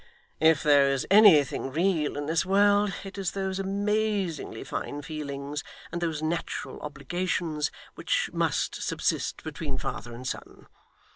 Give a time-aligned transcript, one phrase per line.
[0.39, 6.01] 'If there is anything real in this world, it is those amazingly fine feelings and
[6.01, 10.65] those natural obligations which must subsist between father and son.